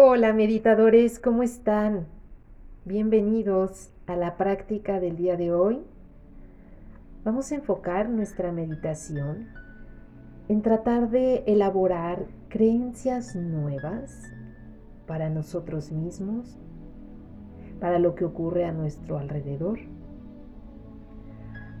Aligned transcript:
Hola 0.00 0.32
meditadores, 0.32 1.18
¿cómo 1.18 1.42
están? 1.42 2.06
Bienvenidos 2.84 3.90
a 4.06 4.14
la 4.14 4.36
práctica 4.36 5.00
del 5.00 5.16
día 5.16 5.36
de 5.36 5.52
hoy. 5.52 5.82
Vamos 7.24 7.50
a 7.50 7.56
enfocar 7.56 8.08
nuestra 8.08 8.52
meditación 8.52 9.48
en 10.46 10.62
tratar 10.62 11.10
de 11.10 11.42
elaborar 11.48 12.26
creencias 12.48 13.34
nuevas 13.34 14.22
para 15.08 15.30
nosotros 15.30 15.90
mismos, 15.90 16.56
para 17.80 17.98
lo 17.98 18.14
que 18.14 18.24
ocurre 18.24 18.66
a 18.66 18.72
nuestro 18.72 19.18
alrededor. 19.18 19.80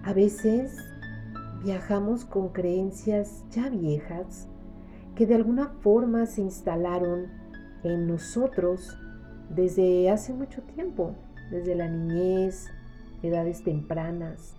A 0.02 0.12
veces 0.12 0.76
viajamos 1.62 2.24
con 2.24 2.48
creencias 2.48 3.44
ya 3.50 3.68
viejas 3.68 4.48
que 5.14 5.24
de 5.24 5.36
alguna 5.36 5.68
forma 5.68 6.26
se 6.26 6.40
instalaron 6.40 7.37
en 7.84 8.06
nosotros 8.06 8.96
desde 9.50 10.10
hace 10.10 10.32
mucho 10.32 10.62
tiempo, 10.62 11.14
desde 11.50 11.74
la 11.74 11.88
niñez, 11.88 12.68
edades 13.22 13.62
tempranas. 13.62 14.54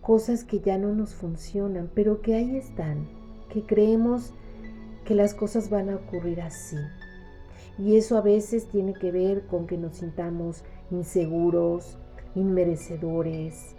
Cosas 0.00 0.44
que 0.44 0.60
ya 0.60 0.78
no 0.78 0.94
nos 0.94 1.14
funcionan, 1.14 1.90
pero 1.94 2.22
que 2.22 2.34
ahí 2.34 2.56
están, 2.56 3.06
que 3.52 3.62
creemos 3.62 4.32
que 5.04 5.14
las 5.14 5.34
cosas 5.34 5.70
van 5.70 5.90
a 5.90 5.96
ocurrir 5.96 6.40
así. 6.40 6.76
Y 7.78 7.96
eso 7.96 8.16
a 8.16 8.22
veces 8.22 8.66
tiene 8.68 8.94
que 8.94 9.12
ver 9.12 9.46
con 9.46 9.66
que 9.66 9.78
nos 9.78 9.96
sintamos 9.96 10.64
inseguros, 10.90 11.96
inmerecedores, 12.34 13.74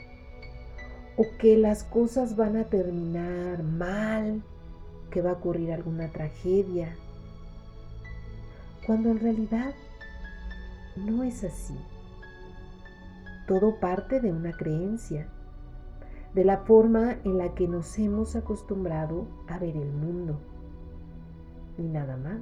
o 1.17 1.25
que 1.37 1.57
las 1.57 1.83
cosas 1.83 2.37
van 2.37 2.55
a 2.55 2.65
terminar 2.65 3.63
mal, 3.63 4.41
que 5.11 5.21
va 5.21 5.31
a 5.31 5.33
ocurrir 5.33 5.73
alguna 5.73 6.09
tragedia, 6.11 6.95
cuando 8.85 9.09
en 9.09 9.19
realidad 9.19 9.73
no 10.95 11.23
es 11.23 11.43
así. 11.43 11.77
Todo 13.47 13.79
parte 13.79 14.19
de 14.19 14.31
una 14.31 14.51
creencia, 14.51 15.27
de 16.33 16.45
la 16.45 16.57
forma 16.59 17.17
en 17.23 17.37
la 17.37 17.55
que 17.55 17.67
nos 17.67 17.97
hemos 17.97 18.35
acostumbrado 18.35 19.27
a 19.47 19.57
ver 19.57 19.75
el 19.75 19.91
mundo 19.91 20.39
y 21.77 21.83
nada 21.83 22.17
más. 22.17 22.41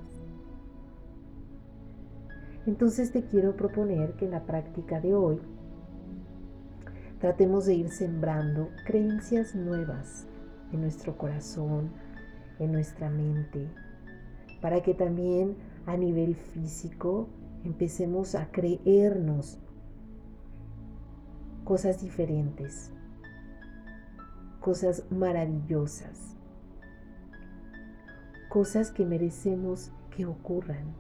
Entonces 2.66 3.14
te 3.14 3.26
quiero 3.26 3.56
proponer 3.56 4.14
que 4.14 4.26
en 4.26 4.32
la 4.32 4.46
práctica 4.46 5.00
de 5.00 5.16
hoy 5.16 5.40
tratemos 7.20 7.66
de 7.66 7.76
ir 7.76 7.90
sembrando 7.90 8.70
creencias 8.86 9.56
nuevas 9.56 10.28
en 10.74 10.82
nuestro 10.82 11.18
corazón, 11.18 11.92
en 12.60 12.74
nuestra 12.74 13.10
mente, 13.10 13.70
para 14.62 14.82
que 14.82 14.94
también 14.94 15.56
a 15.88 15.96
nivel 15.96 16.36
físico, 16.36 17.30
empecemos 17.64 18.36
a 18.36 18.52
creernos 18.52 19.58
cosas 21.64 22.02
diferentes, 22.02 22.92
cosas 24.60 25.06
maravillosas, 25.10 26.36
cosas 28.50 28.92
que 28.92 29.06
merecemos 29.06 29.92
que 30.16 30.26
ocurran. 30.26 30.94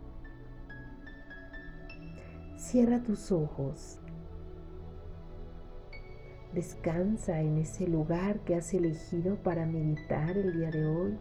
Cierra 2.55 3.03
tus 3.03 3.31
ojos. 3.31 3.99
Descansa 6.53 7.41
en 7.41 7.57
ese 7.57 7.87
lugar 7.87 8.39
que 8.39 8.55
has 8.55 8.73
elegido 8.73 9.35
para 9.35 9.65
meditar 9.65 10.37
el 10.37 10.53
día 10.53 10.71
de 10.71 10.85
hoy. 10.85 11.17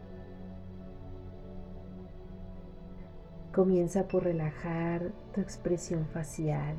Comienza 3.57 4.07
por 4.07 4.23
relajar 4.23 5.12
tu 5.33 5.41
expresión 5.41 6.07
facial, 6.09 6.77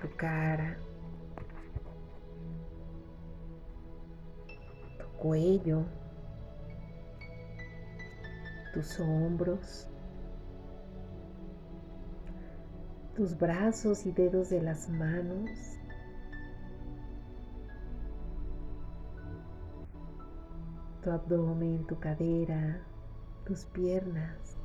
tu 0.00 0.08
cara, 0.16 0.78
tu 4.98 5.06
cuello, 5.16 5.84
tus 8.74 8.98
hombros, 8.98 9.86
tus 13.14 13.38
brazos 13.38 14.04
y 14.06 14.10
dedos 14.10 14.50
de 14.50 14.60
las 14.60 14.88
manos. 14.88 15.50
Tu 21.04 21.10
abdomen, 21.12 21.86
tu 21.86 21.96
cadera, 22.00 22.82
tus 23.44 23.66
piernas 23.66 24.59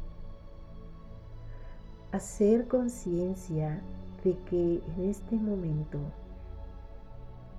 hacer 2.16 2.70
conciencia 2.70 3.81
de 4.24 4.38
que 4.46 4.81
en 4.96 5.09
este 5.09 5.36
momento 5.36 6.00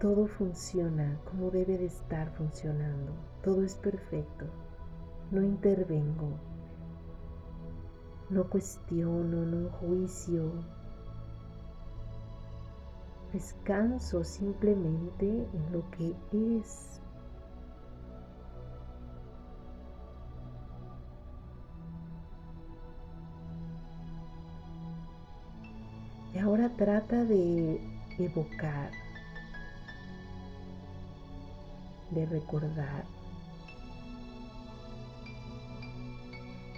todo 0.00 0.26
funciona 0.26 1.20
como 1.26 1.50
debe 1.50 1.76
de 1.76 1.84
estar 1.84 2.30
funcionando, 2.36 3.12
todo 3.42 3.62
es 3.62 3.74
perfecto, 3.74 4.46
no 5.30 5.42
intervengo, 5.42 6.38
no 8.30 8.48
cuestiono, 8.48 9.44
no 9.44 9.68
juicio, 9.72 10.50
descanso 13.34 14.24
simplemente 14.24 15.26
en 15.52 15.72
lo 15.72 15.82
que 15.90 16.14
es. 16.58 16.95
Y 26.36 26.38
ahora 26.38 26.68
trata 26.76 27.24
de 27.24 27.80
evocar, 28.18 28.90
de 32.10 32.26
recordar 32.26 33.04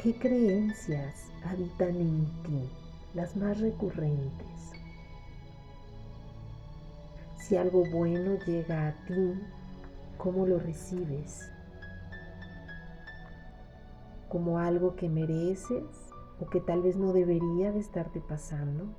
qué 0.00 0.14
creencias 0.14 1.32
habitan 1.44 1.96
en 1.96 2.24
ti, 2.44 2.70
las 3.14 3.34
más 3.34 3.58
recurrentes. 3.58 4.70
Si 7.40 7.56
algo 7.56 7.82
bueno 7.90 8.38
llega 8.46 8.86
a 8.86 8.92
ti, 9.06 9.42
¿cómo 10.19 10.46
lo 10.46 10.60
recibes? 10.60 11.50
¿Como 14.28 14.60
algo 14.60 14.94
que 14.94 15.08
mereces 15.08 16.12
o 16.38 16.48
que 16.48 16.60
tal 16.60 16.82
vez 16.82 16.94
no 16.94 17.12
debería 17.12 17.72
de 17.72 17.80
estarte 17.80 18.20
pasando? 18.20 18.94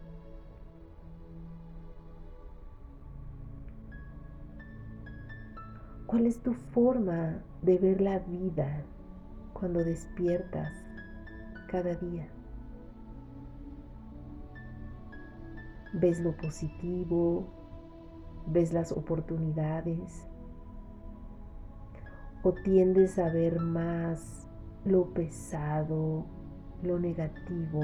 ¿Cuál 6.09 6.25
es 6.25 6.41
tu 6.41 6.55
forma 6.55 7.43
de 7.61 7.77
ver 7.77 8.01
la 8.01 8.17
vida 8.17 8.81
cuando 9.53 9.83
despiertas 9.83 10.73
cada 11.67 11.93
día? 11.93 12.27
¿Ves 15.93 16.19
lo 16.19 16.35
positivo? 16.35 17.45
¿Ves 18.47 18.73
las 18.73 18.91
oportunidades? 18.91 20.25
¿O 22.41 22.53
tiendes 22.53 23.19
a 23.19 23.29
ver 23.29 23.59
más 23.59 24.47
lo 24.85 25.13
pesado, 25.13 26.25
lo 26.81 26.99
negativo? 26.99 27.81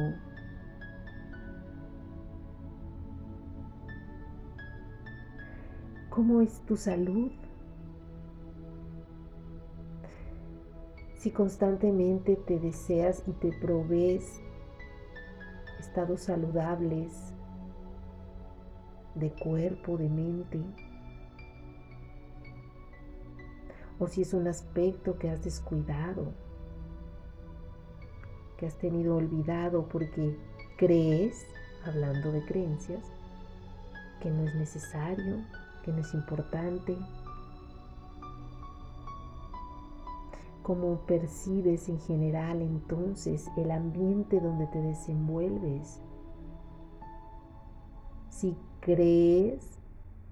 ¿Cómo 6.09 6.41
es 6.41 6.59
tu 6.61 6.75
salud? 6.75 7.31
Si 11.25 11.31
constantemente 11.31 12.35
te 12.35 12.59
deseas 12.59 13.23
y 13.25 13.31
te 13.31 13.51
provees 13.51 14.39
estados 15.79 16.22
saludables 16.22 17.33
de 19.16 19.31
cuerpo, 19.31 19.97
de 19.97 20.07
mente, 20.07 20.61
o 23.97 24.05
si 24.05 24.22
es 24.22 24.35
un 24.35 24.47
aspecto 24.47 25.17
que 25.17 25.31
has 25.31 25.43
descuidado, 25.43 26.31
que 28.57 28.67
has 28.67 28.78
tenido 28.78 29.16
olvidado 29.16 29.87
porque 29.87 30.37
crees, 30.78 31.43
hablando 31.87 32.31
de 32.33 32.45
creencias, 32.45 33.03
que 34.21 34.29
no 34.29 34.43
es 34.43 34.53
necesario, 34.53 35.37
que 35.83 35.91
no 35.91 36.01
es 36.01 36.13
importante, 36.13 36.95
cómo 40.66 41.06
percibes 41.06 41.90
en 41.90 42.00
general 42.00 42.59
entonces 42.59 43.52
el 43.56 43.70
ambiente 43.70 44.40
donde 44.40 44.66
te 44.66 44.82
desenvuelves. 44.82 46.02
Si 48.32 48.58
crees 48.79 49.78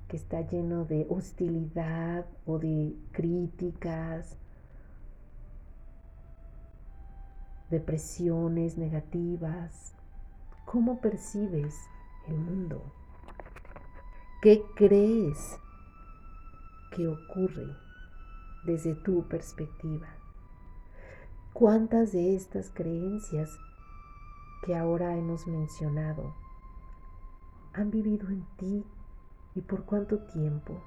que 0.08 0.18
está 0.18 0.42
lleno 0.42 0.86
de 0.86 1.06
hostilidad 1.08 2.26
o 2.48 2.58
de 2.58 2.96
críticas, 3.12 4.40
depresiones 7.70 8.76
negativas. 8.76 9.94
¿Cómo 10.66 11.00
percibes 11.00 11.76
el 12.28 12.40
mundo? 12.40 12.82
¿Qué 14.42 14.64
crees 14.76 15.60
que 16.96 17.08
ocurre 17.08 17.68
desde 18.66 18.96
tu 18.96 19.28
perspectiva? 19.28 20.23
¿Cuántas 21.54 22.14
de 22.14 22.36
estas 22.36 22.72
creencias 22.72 23.60
que 24.66 24.76
ahora 24.76 25.16
hemos 25.16 25.46
mencionado 25.46 26.34
han 27.74 27.92
vivido 27.92 28.28
en 28.30 28.44
ti 28.58 28.84
y 29.54 29.62
por 29.62 29.86
cuánto 29.86 30.18
tiempo? 30.18 30.82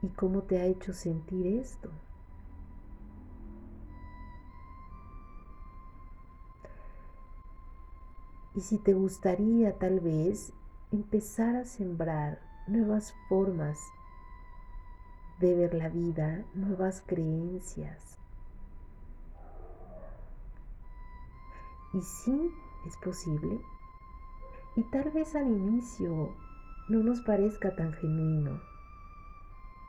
¿Y 0.00 0.08
cómo 0.08 0.40
te 0.44 0.58
ha 0.58 0.64
hecho 0.64 0.94
sentir 0.94 1.46
esto? 1.46 1.90
Y 8.54 8.62
si 8.62 8.78
te 8.78 8.94
gustaría 8.94 9.78
tal 9.78 10.00
vez 10.00 10.54
empezar 10.90 11.56
a 11.56 11.66
sembrar 11.66 12.40
nuevas 12.66 13.14
formas 13.28 13.78
de 15.40 15.54
ver 15.54 15.74
la 15.74 15.88
vida, 15.88 16.44
nuevas 16.54 17.02
creencias. 17.06 18.18
Y 21.94 22.02
sí, 22.02 22.50
es 22.86 22.96
posible. 22.98 23.58
Y 24.76 24.82
tal 24.90 25.10
vez 25.10 25.34
al 25.34 25.48
inicio 25.48 26.36
no 26.88 27.02
nos 27.02 27.22
parezca 27.22 27.74
tan 27.74 27.92
genuino, 27.94 28.60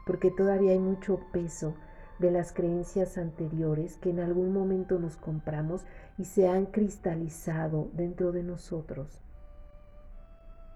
porque 0.06 0.31
todavía 0.31 0.71
hay 0.71 0.80
mucho 0.80 1.19
peso 1.33 1.75
de 2.19 2.31
las 2.31 2.54
creencias 2.54 3.18
anteriores 3.18 3.97
que 3.97 4.12
en 4.12 4.21
algún 4.21 4.54
momento 4.54 5.00
nos 5.00 5.18
compramos 5.18 5.83
y 6.18 6.25
se 6.25 6.47
han 6.47 6.68
cristalizado 6.68 7.89
dentro 7.94 8.31
de 8.31 8.44
nosotros. 8.44 9.19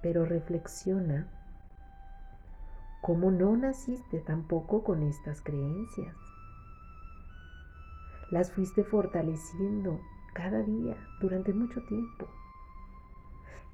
Pero 0.01 0.25
reflexiona 0.25 1.28
cómo 3.06 3.30
no 3.30 3.56
naciste 3.56 4.19
tampoco 4.19 4.84
con 4.84 5.04
estas 5.04 5.40
creencias. 5.40 6.16
Las 8.31 8.52
fuiste 8.52 8.84
fortaleciendo 8.84 10.00
cada 10.34 10.63
día 10.63 10.98
durante 11.22 11.54
mucho 11.54 11.84
tiempo. 11.84 12.25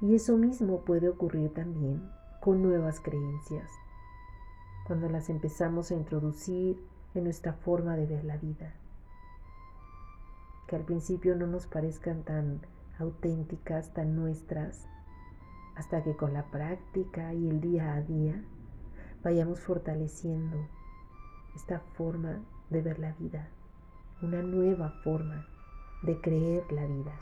Y 0.02 0.16
eso 0.16 0.36
mismo 0.36 0.82
puede 0.82 1.08
ocurrir 1.08 1.54
también 1.54 2.12
con 2.42 2.62
nuevas 2.62 3.00
creencias. 3.00 3.72
Cuando 4.86 5.08
las 5.08 5.30
empezamos 5.30 5.92
a 5.92 5.96
introducir 5.96 6.86
en 7.14 7.24
nuestra 7.24 7.54
forma 7.54 7.96
de 7.96 8.08
ver 8.08 8.26
la 8.26 8.36
vida. 8.36 8.74
Que 10.68 10.76
al 10.76 10.84
principio 10.84 11.38
no 11.38 11.48
nos 11.48 11.68
parezcan 11.68 12.24
tan 12.24 12.60
auténticas, 13.00 13.94
tan 13.94 14.14
nuestras, 14.14 14.90
hasta 15.78 16.04
que 16.04 16.18
con 16.18 16.34
la 16.34 16.52
práctica 16.52 17.34
y 17.34 17.48
el 17.48 17.62
día 17.62 17.94
a 17.94 18.02
día 18.02 18.44
vayamos 19.24 19.60
fortaleciendo 19.60 20.68
esta 21.56 21.80
forma 21.80 22.42
de 22.70 22.82
ver 22.82 23.00
la 23.00 23.14
vida, 23.14 23.50
una 24.22 24.42
nueva 24.42 24.90
forma 25.04 25.48
de 26.04 26.20
creer 26.22 26.72
la 26.72 26.86
vida. 26.86 27.14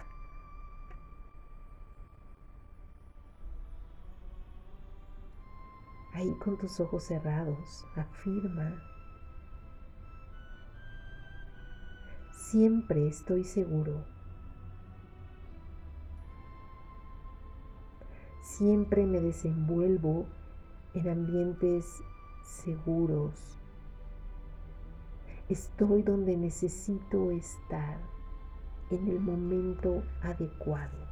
Ahí 6.13 6.33
con 6.43 6.57
tus 6.57 6.79
ojos 6.79 7.03
cerrados, 7.03 7.85
afirma 7.95 8.81
siempre 12.33 13.07
estoy 13.07 13.43
seguro. 13.43 14.03
Siempre 18.41 19.05
me 19.05 19.21
desenvuelvo 19.21 20.27
en 20.93 21.09
ambientes 21.09 21.85
seguros. 22.43 23.33
Estoy 25.47 26.03
donde 26.03 26.37
necesito 26.37 27.31
estar 27.31 27.97
en 28.91 29.07
el 29.07 29.19
momento 29.19 30.03
adecuado. 30.21 31.07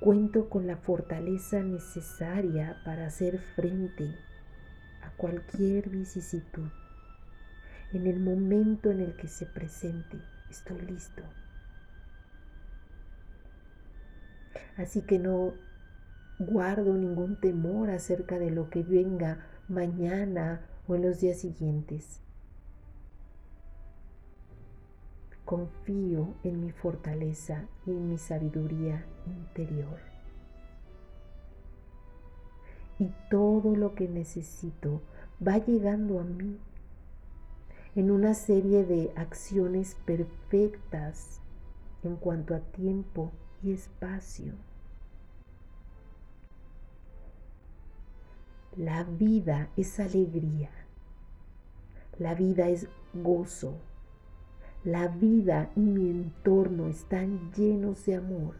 Cuento 0.00 0.50
con 0.50 0.66
la 0.66 0.76
fortaleza 0.76 1.60
necesaria 1.60 2.80
para 2.84 3.06
hacer 3.06 3.38
frente 3.54 4.14
a 5.02 5.10
cualquier 5.16 5.88
vicisitud 5.88 6.68
en 7.92 8.06
el 8.06 8.20
momento 8.20 8.90
en 8.90 9.00
el 9.00 9.16
que 9.16 9.28
se 9.28 9.46
presente. 9.46 10.20
Estoy 10.50 10.80
listo. 10.80 11.22
Así 14.76 15.02
que 15.02 15.18
no 15.18 15.54
guardo 16.38 16.94
ningún 16.94 17.36
temor 17.36 17.90
acerca 17.90 18.38
de 18.38 18.50
lo 18.50 18.70
que 18.70 18.82
venga 18.82 19.46
mañana 19.68 20.66
o 20.88 20.94
en 20.94 21.02
los 21.02 21.20
días 21.20 21.38
siguientes. 21.38 22.20
Confío 25.44 26.34
en 26.42 26.60
mi 26.60 26.72
fortaleza 26.72 27.66
y 27.86 27.90
en 27.90 28.08
mi 28.08 28.18
sabiduría 28.18 29.04
interior. 29.26 29.98
Y 32.98 33.10
todo 33.30 33.76
lo 33.76 33.94
que 33.94 34.08
necesito 34.08 35.02
va 35.46 35.58
llegando 35.58 36.20
a 36.20 36.24
mí 36.24 36.58
en 37.94 38.10
una 38.10 38.34
serie 38.34 38.84
de 38.84 39.12
acciones 39.16 39.96
perfectas 40.04 41.40
en 42.02 42.16
cuanto 42.16 42.54
a 42.54 42.60
tiempo 42.60 43.32
y 43.62 43.72
espacio. 43.72 44.54
La 48.76 49.04
vida 49.04 49.68
es 49.76 50.00
alegría. 50.00 50.70
La 52.18 52.34
vida 52.34 52.68
es 52.68 52.88
gozo. 53.12 53.78
La 54.84 55.08
vida 55.08 55.70
y 55.76 55.80
mi 55.80 56.10
entorno 56.10 56.88
están 56.88 57.52
llenos 57.52 58.04
de 58.06 58.16
amor. 58.16 58.56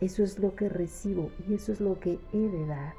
Eso 0.00 0.22
es 0.22 0.38
lo 0.38 0.54
que 0.54 0.68
recibo 0.68 1.30
y 1.48 1.54
eso 1.54 1.72
es 1.72 1.80
lo 1.80 1.98
que 1.98 2.18
he 2.32 2.38
de 2.38 2.66
dar. 2.66 2.94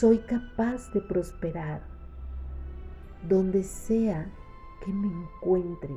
soy 0.00 0.18
capaz 0.18 0.90
de 0.94 1.00
prosperar 1.02 1.82
donde 3.28 3.62
sea 3.64 4.32
que 4.82 4.92
me 4.92 5.08
encuentre, 5.08 5.94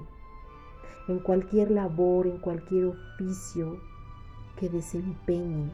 en 1.08 1.20
cualquier 1.20 1.72
labor, 1.72 2.28
en 2.28 2.40
cualquier 2.40 2.88
oficio 2.88 3.80
que 4.58 4.70
desempeñe. 4.70 5.72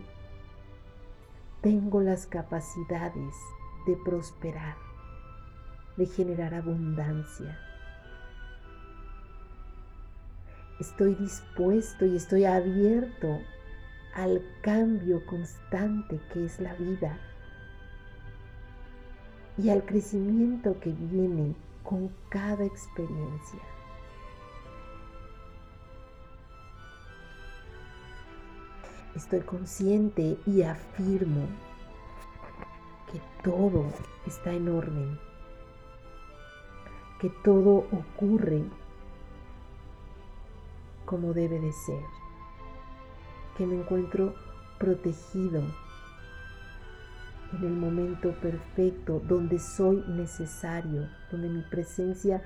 Tengo 1.61 2.01
las 2.01 2.25
capacidades 2.25 3.35
de 3.85 3.97
prosperar, 4.05 4.75
de 5.97 6.05
generar 6.05 6.53
abundancia. 6.53 7.59
Estoy 10.79 11.15
dispuesto 11.15 12.05
y 12.05 12.15
estoy 12.15 12.45
abierto 12.45 13.39
al 14.15 14.41
cambio 14.61 15.25
constante 15.25 16.19
que 16.31 16.45
es 16.45 16.59
la 16.59 16.73
vida 16.75 17.19
y 19.57 19.69
al 19.69 19.85
crecimiento 19.85 20.79
que 20.79 20.91
viene 20.91 21.55
con 21.83 22.09
cada 22.29 22.63
experiencia. 22.63 23.59
Estoy 29.19 29.41
consciente 29.41 30.37
y 30.45 30.61
afirmo 30.61 31.45
que 33.11 33.19
todo 33.43 33.91
está 34.25 34.53
en 34.53 34.69
orden, 34.69 35.19
que 37.19 37.29
todo 37.43 37.85
ocurre 37.91 38.63
como 41.03 41.33
debe 41.33 41.59
de 41.59 41.73
ser, 41.73 42.01
que 43.57 43.65
me 43.65 43.75
encuentro 43.81 44.35
protegido 44.79 45.63
en 47.51 47.63
el 47.65 47.73
momento 47.73 48.31
perfecto, 48.39 49.21
donde 49.27 49.59
soy 49.59 50.01
necesario, 50.07 51.09
donde 51.29 51.49
mi 51.49 51.63
presencia 51.63 52.41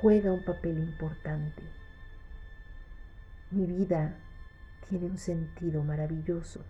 juega 0.00 0.32
un 0.32 0.44
papel 0.44 0.76
importante. 0.76 1.62
Mi 3.52 3.64
vida 3.64 4.16
tiene 4.88 5.06
un 5.06 5.18
sentido 5.18 5.82
maravilloso. 5.82 6.60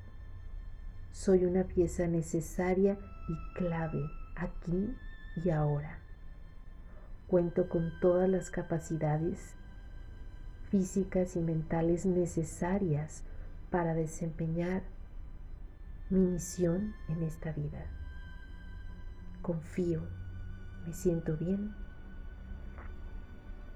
Soy 1.13 1.45
una 1.45 1.65
pieza 1.65 2.07
necesaria 2.07 2.99
y 3.29 3.59
clave 3.59 4.03
aquí 4.37 4.95
y 5.45 5.51
ahora. 5.51 5.99
Cuento 7.27 7.69
con 7.69 7.93
todas 8.01 8.29
las 8.29 8.51
capacidades 8.51 9.55
físicas 10.71 11.37
y 11.37 11.41
mentales 11.41 12.07
necesarias 12.07 13.23
para 13.71 13.95
desempeñar 13.95 14.83
mi 16.11 16.21
misión 16.21 16.95
en 17.09 17.23
esta 17.23 17.53
vida. 17.53 17.87
Confío, 19.43 20.03
me 20.87 20.93
siento 20.93 21.37
bien, 21.37 21.75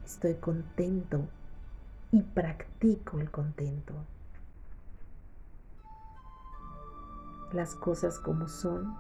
estoy 0.05 0.35
contento 0.35 1.29
y 2.13 2.23
practico 2.23 3.21
el 3.21 3.31
contento. 3.31 3.95
Las 7.53 7.75
cosas 7.75 8.19
como 8.19 8.47
son 8.47 8.95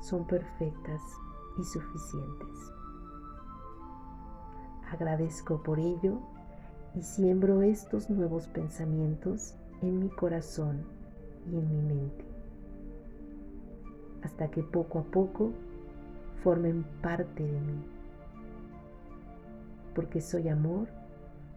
son 0.00 0.26
perfectas 0.26 1.02
y 1.58 1.64
suficientes. 1.64 2.72
Agradezco 4.92 5.62
por 5.62 5.78
ello 5.78 6.20
y 6.94 7.02
siembro 7.02 7.62
estos 7.62 8.08
nuevos 8.10 8.46
pensamientos 8.46 9.54
en 9.82 9.98
mi 9.98 10.08
corazón 10.08 10.84
y 11.46 11.56
en 11.56 11.68
mi 11.68 11.94
mente, 11.94 12.24
hasta 14.22 14.50
que 14.50 14.62
poco 14.62 15.00
a 15.00 15.02
poco 15.02 15.52
formen 16.42 16.84
parte 17.02 17.42
de 17.42 17.60
mí, 17.60 17.84
porque 19.94 20.20
soy 20.20 20.48
amor, 20.48 20.88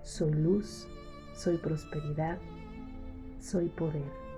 soy 0.02 0.34
luz, 0.34 0.88
soy 1.34 1.58
prosperidad, 1.58 2.38
soy 3.40 3.70
poder. 3.70 4.31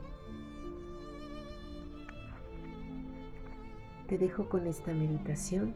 Te 4.13 4.19
dejo 4.19 4.47
con 4.47 4.67
esta 4.67 4.93
meditación. 4.93 5.73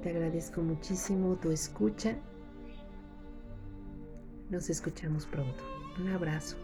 Te 0.00 0.10
agradezco 0.10 0.62
muchísimo 0.62 1.34
tu 1.34 1.50
escucha. 1.50 2.16
Nos 4.48 4.70
escuchamos 4.70 5.26
pronto. 5.26 5.64
Un 5.98 6.08
abrazo. 6.10 6.56